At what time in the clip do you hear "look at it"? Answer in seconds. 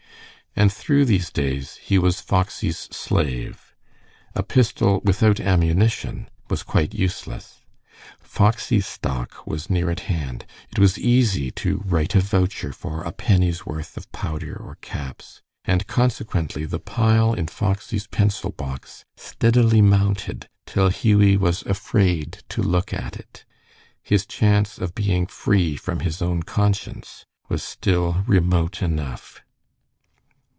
22.61-23.45